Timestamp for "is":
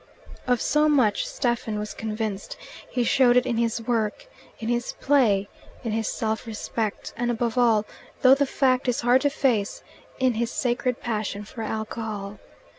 8.87-9.01